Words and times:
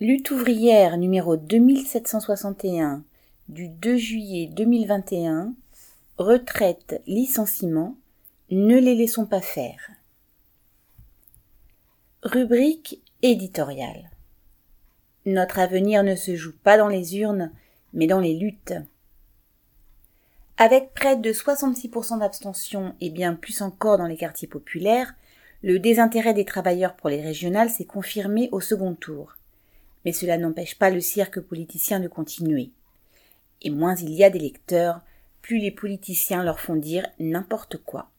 Lutte 0.00 0.32
ouvrière 0.32 0.96
numéro 0.96 1.36
2761 1.36 3.04
du 3.48 3.68
2 3.68 3.96
juillet 3.96 4.48
2021. 4.48 5.54
Retraite, 6.18 7.00
licenciement. 7.06 7.94
Ne 8.50 8.76
les 8.76 8.96
laissons 8.96 9.24
pas 9.24 9.40
faire. 9.40 9.92
Rubrique 12.24 13.04
éditoriale. 13.22 14.10
Notre 15.26 15.60
avenir 15.60 16.02
ne 16.02 16.16
se 16.16 16.34
joue 16.34 16.56
pas 16.64 16.76
dans 16.76 16.88
les 16.88 17.16
urnes, 17.18 17.52
mais 17.92 18.08
dans 18.08 18.20
les 18.20 18.34
luttes. 18.34 18.74
Avec 20.56 20.92
près 20.92 21.16
de 21.16 21.32
66% 21.32 22.18
d'abstention 22.18 22.96
et 23.00 23.10
bien 23.10 23.36
plus 23.36 23.62
encore 23.62 23.98
dans 23.98 24.08
les 24.08 24.16
quartiers 24.16 24.48
populaires, 24.48 25.14
le 25.62 25.78
désintérêt 25.78 26.34
des 26.34 26.44
travailleurs 26.44 26.96
pour 26.96 27.10
les 27.10 27.22
régionales 27.22 27.70
s'est 27.70 27.84
confirmé 27.84 28.48
au 28.50 28.60
second 28.60 28.96
tour 28.96 29.36
mais 30.04 30.12
cela 30.12 30.38
n'empêche 30.38 30.78
pas 30.78 30.90
le 30.90 31.00
cirque 31.00 31.40
politicien 31.40 32.00
de 32.00 32.08
continuer. 32.08 32.70
Et 33.62 33.70
moins 33.70 33.96
il 33.96 34.10
y 34.10 34.24
a 34.24 34.30
d'électeurs, 34.30 35.00
plus 35.42 35.58
les 35.58 35.70
politiciens 35.70 36.42
leur 36.42 36.60
font 36.60 36.76
dire 36.76 37.06
n'importe 37.18 37.76
quoi. 37.78 38.10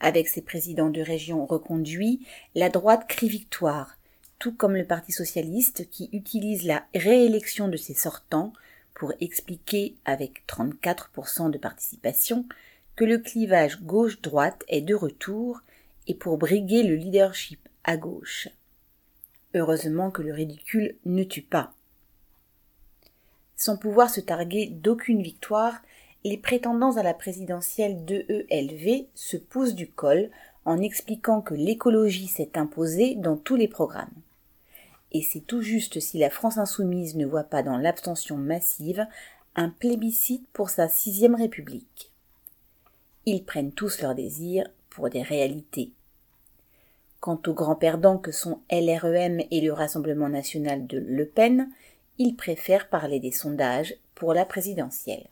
Avec 0.00 0.28
ses 0.28 0.42
présidents 0.42 0.90
de 0.90 1.00
région 1.00 1.44
reconduits, 1.44 2.20
la 2.54 2.68
droite 2.68 3.06
crie 3.08 3.28
victoire, 3.28 3.96
tout 4.38 4.54
comme 4.54 4.76
le 4.76 4.84
Parti 4.84 5.12
socialiste 5.12 5.90
qui 5.90 6.08
utilise 6.12 6.64
la 6.64 6.84
réélection 6.94 7.68
de 7.68 7.76
ses 7.76 7.94
sortants 7.94 8.52
pour 8.94 9.12
expliquer, 9.20 9.96
avec 10.04 10.46
34% 10.46 11.50
de 11.50 11.58
participation, 11.58 12.46
que 12.96 13.04
le 13.04 13.18
clivage 13.18 13.80
gauche-droite 13.82 14.64
est 14.68 14.80
de 14.80 14.94
retour 14.94 15.60
et 16.06 16.14
pour 16.14 16.36
briguer 16.36 16.82
le 16.82 16.96
leadership 16.96 17.60
à 17.84 17.96
gauche. 17.96 18.48
Heureusement 19.58 20.12
que 20.12 20.22
le 20.22 20.32
ridicule 20.32 20.94
ne 21.04 21.24
tue 21.24 21.42
pas. 21.42 21.72
Sans 23.56 23.76
pouvoir 23.76 24.08
se 24.08 24.20
targuer 24.20 24.68
d'aucune 24.68 25.20
victoire, 25.20 25.82
les 26.22 26.38
prétendants 26.38 26.96
à 26.96 27.02
la 27.02 27.12
présidentielle 27.12 28.04
de 28.04 28.24
ELV 28.50 29.06
se 29.16 29.36
poussent 29.36 29.74
du 29.74 29.88
col 29.90 30.30
en 30.64 30.80
expliquant 30.80 31.40
que 31.40 31.54
l'écologie 31.54 32.28
s'est 32.28 32.56
imposée 32.56 33.16
dans 33.16 33.36
tous 33.36 33.56
les 33.56 33.66
programmes. 33.66 34.14
Et 35.10 35.22
c'est 35.22 35.40
tout 35.40 35.60
juste 35.60 35.98
si 35.98 36.18
la 36.18 36.30
France 36.30 36.58
insoumise 36.58 37.16
ne 37.16 37.26
voit 37.26 37.42
pas 37.42 37.64
dans 37.64 37.78
l'abstention 37.78 38.36
massive 38.36 39.08
un 39.56 39.70
plébiscite 39.70 40.46
pour 40.52 40.70
sa 40.70 40.88
sixième 40.88 41.34
république. 41.34 42.12
Ils 43.26 43.44
prennent 43.44 43.72
tous 43.72 44.02
leurs 44.02 44.14
désirs 44.14 44.68
pour 44.88 45.10
des 45.10 45.22
réalités. 45.22 45.90
Quant 47.20 47.40
aux 47.46 47.54
grands 47.54 47.74
perdants 47.74 48.18
que 48.18 48.30
sont 48.30 48.60
LREM 48.70 49.40
et 49.50 49.60
le 49.60 49.72
Rassemblement 49.72 50.28
national 50.28 50.86
de 50.86 50.98
Le 50.98 51.26
Pen, 51.26 51.68
ils 52.18 52.36
préfèrent 52.36 52.88
parler 52.88 53.18
des 53.18 53.32
sondages 53.32 53.94
pour 54.14 54.34
la 54.34 54.44
présidentielle. 54.44 55.28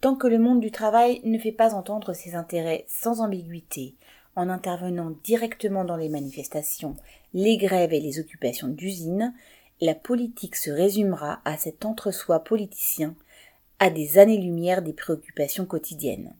Tant 0.00 0.16
que 0.16 0.26
le 0.26 0.38
monde 0.38 0.60
du 0.60 0.70
travail 0.70 1.20
ne 1.24 1.38
fait 1.38 1.52
pas 1.52 1.74
entendre 1.74 2.14
ses 2.14 2.34
intérêts 2.34 2.86
sans 2.88 3.20
ambiguïté, 3.20 3.94
en 4.36 4.48
intervenant 4.48 5.12
directement 5.22 5.84
dans 5.84 5.96
les 5.96 6.08
manifestations, 6.08 6.96
les 7.34 7.58
grèves 7.58 7.92
et 7.92 8.00
les 8.00 8.18
occupations 8.18 8.68
d'usines, 8.68 9.34
la 9.82 9.94
politique 9.94 10.56
se 10.56 10.70
résumera 10.70 11.40
à 11.44 11.58
cet 11.58 11.84
entre-soi 11.84 12.40
politicien, 12.40 13.14
à 13.78 13.90
des 13.90 14.18
années-lumière 14.18 14.80
des 14.80 14.94
préoccupations 14.94 15.66
quotidiennes 15.66 16.34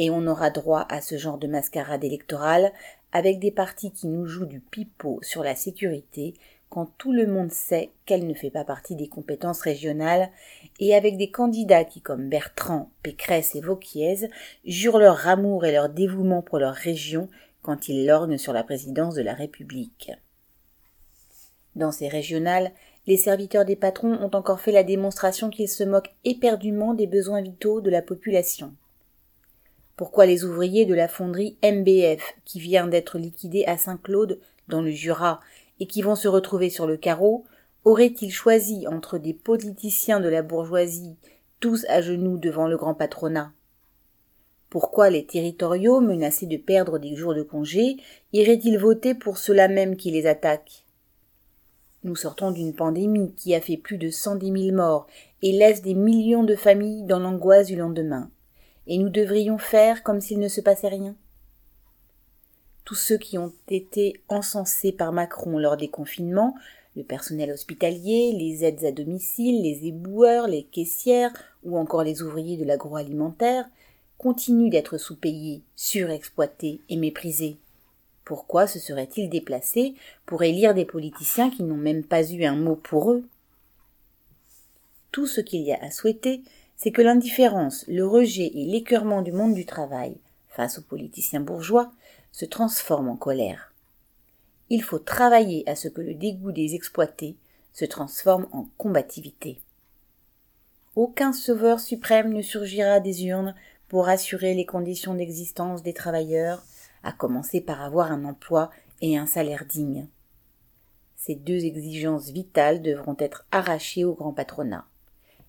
et 0.00 0.08
on 0.08 0.26
aura 0.26 0.48
droit 0.48 0.86
à 0.88 1.02
ce 1.02 1.18
genre 1.18 1.36
de 1.36 1.46
mascarade 1.46 2.02
électorale 2.04 2.72
avec 3.12 3.38
des 3.38 3.50
partis 3.50 3.92
qui 3.92 4.06
nous 4.06 4.24
jouent 4.24 4.46
du 4.46 4.60
pipeau 4.60 5.18
sur 5.20 5.44
la 5.44 5.54
sécurité 5.54 6.32
quand 6.70 6.86
tout 6.96 7.12
le 7.12 7.26
monde 7.26 7.50
sait 7.50 7.90
qu'elle 8.06 8.26
ne 8.26 8.32
fait 8.32 8.48
pas 8.48 8.64
partie 8.64 8.96
des 8.96 9.08
compétences 9.08 9.60
régionales 9.60 10.30
et 10.78 10.94
avec 10.94 11.18
des 11.18 11.30
candidats 11.30 11.84
qui, 11.84 12.00
comme 12.00 12.30
Bertrand, 12.30 12.88
Pécresse 13.02 13.54
et 13.54 13.60
Vauquiez, 13.60 14.30
jurent 14.64 15.00
leur 15.00 15.28
amour 15.28 15.66
et 15.66 15.72
leur 15.72 15.90
dévouement 15.90 16.40
pour 16.40 16.58
leur 16.58 16.74
région 16.74 17.28
quand 17.60 17.90
ils 17.90 18.06
lorgnent 18.06 18.38
sur 18.38 18.54
la 18.54 18.64
présidence 18.64 19.14
de 19.14 19.22
la 19.22 19.34
République. 19.34 20.12
Dans 21.76 21.92
ces 21.92 22.08
régionales, 22.08 22.72
les 23.06 23.18
serviteurs 23.18 23.66
des 23.66 23.76
patrons 23.76 24.14
ont 24.14 24.34
encore 24.34 24.60
fait 24.60 24.72
la 24.72 24.82
démonstration 24.82 25.50
qu'ils 25.50 25.68
se 25.68 25.84
moquent 25.84 26.14
éperdument 26.24 26.94
des 26.94 27.06
besoins 27.06 27.42
vitaux 27.42 27.82
de 27.82 27.90
la 27.90 28.00
population. 28.00 28.72
Pourquoi 30.00 30.24
les 30.24 30.46
ouvriers 30.46 30.86
de 30.86 30.94
la 30.94 31.08
fonderie 31.08 31.58
MBF, 31.62 32.36
qui 32.46 32.58
vient 32.58 32.86
d'être 32.86 33.18
liquidée 33.18 33.66
à 33.66 33.76
Saint-Claude, 33.76 34.40
dans 34.66 34.80
le 34.80 34.90
Jura, 34.90 35.40
et 35.78 35.86
qui 35.86 36.00
vont 36.00 36.14
se 36.14 36.26
retrouver 36.26 36.70
sur 36.70 36.86
le 36.86 36.96
carreau, 36.96 37.44
auraient-ils 37.84 38.32
choisi 38.32 38.86
entre 38.88 39.18
des 39.18 39.34
politiciens 39.34 40.18
de 40.20 40.30
la 40.30 40.40
bourgeoisie, 40.40 41.16
tous 41.60 41.84
à 41.90 42.00
genoux 42.00 42.38
devant 42.38 42.66
le 42.66 42.78
grand 42.78 42.94
patronat? 42.94 43.52
Pourquoi 44.70 45.10
les 45.10 45.26
territoriaux, 45.26 46.00
menacés 46.00 46.46
de 46.46 46.56
perdre 46.56 46.98
des 46.98 47.14
jours 47.14 47.34
de 47.34 47.42
congé, 47.42 47.98
iraient-ils 48.32 48.78
voter 48.78 49.14
pour 49.14 49.36
ceux-là 49.36 49.68
même 49.68 49.96
qui 49.96 50.10
les 50.10 50.26
attaquent? 50.26 50.86
Nous 52.04 52.16
sortons 52.16 52.52
d'une 52.52 52.74
pandémie 52.74 53.34
qui 53.36 53.54
a 53.54 53.60
fait 53.60 53.76
plus 53.76 53.98
de 53.98 54.08
cent 54.08 54.34
dix 54.34 54.50
mille 54.50 54.74
morts 54.74 55.06
et 55.42 55.52
laisse 55.52 55.82
des 55.82 55.92
millions 55.92 56.44
de 56.44 56.56
familles 56.56 57.02
dans 57.02 57.18
l'angoisse 57.18 57.66
du 57.66 57.76
lendemain 57.76 58.30
et 58.86 58.98
nous 58.98 59.08
devrions 59.08 59.58
faire 59.58 60.02
comme 60.02 60.20
s'il 60.20 60.38
ne 60.38 60.48
se 60.48 60.60
passait 60.60 60.88
rien 60.88 61.14
Tous 62.84 62.94
ceux 62.94 63.18
qui 63.18 63.38
ont 63.38 63.52
été 63.68 64.20
encensés 64.28 64.92
par 64.92 65.12
Macron 65.12 65.58
lors 65.58 65.76
des 65.76 65.88
confinements, 65.88 66.54
le 66.96 67.04
personnel 67.04 67.52
hospitalier, 67.52 68.32
les 68.32 68.64
aides 68.64 68.84
à 68.84 68.92
domicile, 68.92 69.62
les 69.62 69.86
éboueurs, 69.86 70.48
les 70.48 70.64
caissières 70.64 71.32
ou 71.62 71.78
encore 71.78 72.02
les 72.02 72.22
ouvriers 72.22 72.56
de 72.56 72.64
l'agroalimentaire, 72.64 73.66
continuent 74.18 74.70
d'être 74.70 74.98
sous-payés, 74.98 75.62
surexploités 75.76 76.80
et 76.88 76.96
méprisés. 76.96 77.56
Pourquoi 78.24 78.66
se 78.66 78.78
seraient-ils 78.78 79.30
déplacés 79.30 79.94
pour 80.26 80.42
élire 80.42 80.74
des 80.74 80.84
politiciens 80.84 81.50
qui 81.50 81.62
n'ont 81.62 81.76
même 81.76 82.04
pas 82.04 82.30
eu 82.30 82.44
un 82.44 82.54
mot 82.54 82.76
pour 82.76 83.12
eux? 83.12 83.24
Tout 85.10 85.26
ce 85.26 85.40
qu'il 85.40 85.62
y 85.62 85.72
a 85.72 85.82
à 85.82 85.90
souhaiter, 85.90 86.42
c'est 86.82 86.92
que 86.92 87.02
l'indifférence, 87.02 87.84
le 87.88 88.06
rejet 88.06 88.50
et 88.54 88.64
l'écœurement 88.64 89.20
du 89.20 89.32
monde 89.32 89.52
du 89.52 89.66
travail 89.66 90.16
face 90.48 90.78
aux 90.78 90.82
politiciens 90.82 91.40
bourgeois 91.40 91.92
se 92.32 92.46
transforment 92.46 93.10
en 93.10 93.16
colère. 93.16 93.74
Il 94.70 94.82
faut 94.82 94.98
travailler 94.98 95.62
à 95.68 95.76
ce 95.76 95.88
que 95.88 96.00
le 96.00 96.14
dégoût 96.14 96.52
des 96.52 96.74
exploités 96.74 97.36
se 97.74 97.84
transforme 97.84 98.48
en 98.52 98.66
combativité. 98.78 99.60
Aucun 100.96 101.34
sauveur 101.34 101.80
suprême 101.80 102.32
ne 102.32 102.40
surgira 102.40 102.98
des 102.98 103.26
urnes 103.26 103.54
pour 103.88 104.08
assurer 104.08 104.54
les 104.54 104.64
conditions 104.64 105.14
d'existence 105.14 105.82
des 105.82 105.92
travailleurs, 105.92 106.64
à 107.02 107.12
commencer 107.12 107.60
par 107.60 107.82
avoir 107.82 108.10
un 108.10 108.24
emploi 108.24 108.70
et 109.02 109.18
un 109.18 109.26
salaire 109.26 109.66
dignes. 109.66 110.08
Ces 111.16 111.34
deux 111.34 111.62
exigences 111.62 112.30
vitales 112.30 112.80
devront 112.80 113.16
être 113.18 113.44
arrachées 113.50 114.06
au 114.06 114.14
grand 114.14 114.32
patronat. 114.32 114.86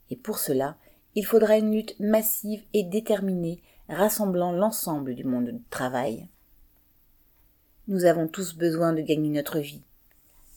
Et 0.10 0.18
pour 0.18 0.38
cela, 0.38 0.76
il 1.16 1.26
faudra 1.26 1.58
une 1.58 1.74
lutte 1.74 2.00
massive 2.00 2.64
et 2.74 2.84
déterminée 2.84 3.62
rassemblant 3.90 4.52
l'ensemble 4.52 5.16
du 5.16 5.24
monde 5.24 5.50
du 5.50 5.64
travail. 5.70 6.28
Nous 7.88 8.06
avons 8.06 8.28
tous 8.28 8.56
besoin 8.56 8.94
de 8.94 9.02
gagner 9.02 9.30
notre 9.30 9.60
vie. 9.60 9.82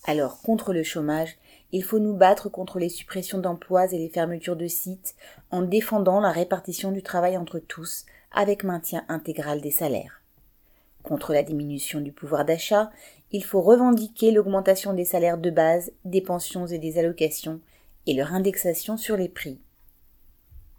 Alors, 0.04 0.43
contre 0.43 0.72
le 0.72 0.82
chômage, 0.82 1.37
il 1.72 1.82
faut 1.82 1.98
nous 1.98 2.14
battre 2.14 2.48
contre 2.48 2.78
les 2.78 2.91
suppressions 2.91 3.38
d'emplois 3.38 3.93
et 3.93 3.98
les 3.98 4.10
fermetures 4.10 4.54
de 4.54 4.69
sites 4.69 5.16
en 5.50 5.62
défendant 5.62 6.20
la 6.20 6.31
répartition 6.31 6.93
du 6.93 7.03
travail 7.03 7.37
entre 7.37 7.59
tous 7.59 8.04
avec 8.31 8.62
maintien 8.62 9.04
intégral 9.09 9.60
des 9.60 9.70
salaires. 9.70 10.20
Contre 11.03 11.32
la 11.32 11.43
diminution 11.43 12.00
du 12.00 12.12
pouvoir 12.12 12.44
d'achat, 12.44 12.91
il 13.32 13.44
faut 13.44 13.60
revendiquer 13.60 14.31
l'augmentation 14.31 14.93
des 14.93 15.05
salaires 15.05 15.38
de 15.38 15.50
base, 15.50 15.90
des 16.05 16.20
pensions 16.20 16.67
et 16.67 16.78
des 16.78 16.99
allocations 16.99 17.61
et 18.06 18.14
leur 18.14 18.32
indexation 18.32 18.96
sur 18.96 19.17
les 19.17 19.28
prix. 19.28 19.58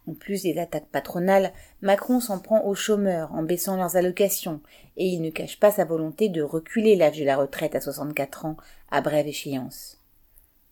En 0.08 0.14
plus 0.14 0.44
des 0.44 0.60
attaques 0.60 0.90
patronales, 0.92 1.52
Macron 1.82 2.20
s'en 2.20 2.40
prend 2.40 2.64
aux 2.66 2.76
chômeurs 2.76 3.34
en 3.34 3.42
baissant 3.42 3.76
leurs 3.76 3.96
allocations, 3.96 4.62
et 4.98 5.06
il 5.06 5.22
ne 5.22 5.32
cache 5.32 5.60
pas 5.60 5.72
sa 5.72 5.86
volonté 5.86 6.30
de 6.30 6.42
reculer 6.42 6.96
l'âge 6.96 7.20
de 7.20 7.26
la 7.26 7.38
retraite 7.38 7.76
à 7.76 7.82
64 7.82 8.46
ans 8.46 8.58
à 8.92 9.02
brève 9.02 9.28
échéance. 9.28 10.00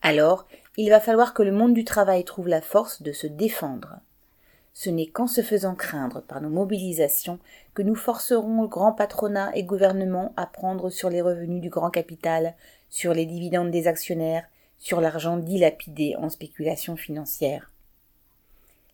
Alors, 0.02 0.46
il 0.78 0.90
va 0.90 1.00
falloir 1.00 1.34
que 1.34 1.44
le 1.44 1.52
monde 1.52 1.74
du 1.74 1.84
travail 1.84 2.24
trouve 2.26 2.48
la 2.48 2.62
force 2.62 3.02
de 3.02 3.12
se 3.12 3.26
défendre. 3.26 4.00
Ce 4.74 4.90
n'est 4.90 5.08
qu'en 5.08 5.28
se 5.28 5.42
faisant 5.42 5.76
craindre 5.76 6.22
par 6.22 6.42
nos 6.42 6.50
mobilisations 6.50 7.40
que 7.74 7.84
nous 7.84 7.96
forcerons 7.96 8.64
le 8.64 8.68
grand 8.68 8.92
patronat 8.92 9.56
et 9.56 9.64
gouvernement 9.64 10.34
à 10.36 10.46
prendre 10.46 10.90
sur 10.90 11.10
les 11.10 11.22
revenus 11.22 11.62
du 11.62 11.70
grand 11.70 11.90
capital, 11.90 12.56
sur 12.90 13.14
les 13.14 13.26
dividendes 13.26 13.72
des 13.72 13.88
actionnaires, 13.88 14.46
sur 14.78 15.00
l'argent 15.00 15.38
dilapidé 15.38 16.16
en 16.18 16.30
spéculation 16.30 16.96
financière. 16.96 17.73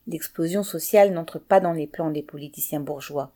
L'explosion 0.10 0.64
sociale 0.64 1.14
n'entre 1.14 1.38
pas 1.38 1.60
dans 1.60 1.72
les 1.72 1.86
plans 1.86 2.10
des 2.10 2.24
politiciens 2.24 2.80
bourgeois. 2.80 3.32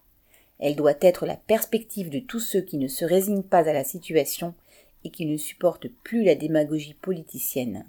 Elle 0.57 0.75
doit 0.75 0.95
être 1.01 1.27
la 1.27 1.35
perspective 1.35 2.09
de 2.09 2.17
tous 2.17 2.39
ceux 2.39 2.61
qui 2.61 2.77
ne 2.77 2.87
se 2.87 3.05
résignent 3.05 3.43
pas 3.43 3.69
à 3.69 3.73
la 3.73 3.83
situation 3.83 4.55
et 5.03 5.11
qui 5.11 5.27
ne 5.27 5.37
supporte 5.37 5.87
plus 6.03 6.23
la 6.23 6.33
démagogie 6.33 6.95
politicienne. 6.95 7.85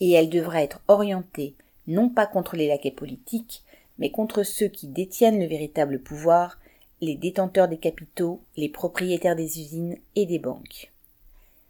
Et 0.00 0.10
elle 0.10 0.28
devra 0.28 0.62
être 0.62 0.82
orientée 0.88 1.54
non 1.86 2.10
pas 2.10 2.26
contre 2.26 2.54
les 2.54 2.68
laquais 2.68 2.90
politiques, 2.90 3.62
mais 3.96 4.10
contre 4.10 4.42
ceux 4.42 4.68
qui 4.68 4.88
détiennent 4.88 5.40
le 5.40 5.46
véritable 5.46 5.98
pouvoir, 5.98 6.60
les 7.00 7.14
détenteurs 7.14 7.68
des 7.68 7.78
capitaux, 7.78 8.42
les 8.58 8.68
propriétaires 8.68 9.36
des 9.36 9.58
usines 9.58 9.96
et 10.16 10.26
des 10.26 10.38
banques. 10.38 10.92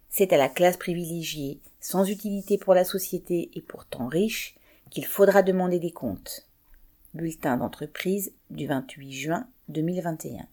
C'est 0.09 0.33
à 0.33 0.37
la 0.37 0.49
classe 0.49 0.77
privilégiée, 0.77 1.59
sans 1.79 2.03
utilité 2.09 2.57
pour 2.57 2.73
la 2.73 2.83
société 2.83 3.49
et 3.55 3.61
pourtant 3.61 4.07
riche, 4.07 4.55
qu'il 4.93 5.07
faudra 5.07 5.41
demander 5.41 5.79
des 5.79 5.91
comptes. 5.91 6.47
Bulletin 7.15 7.57
d'entreprise 7.57 8.31
du 8.51 8.67
28 8.67 9.11
juin 9.11 9.47
2021. 9.69 10.45